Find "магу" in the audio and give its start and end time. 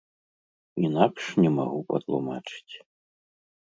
1.61-1.79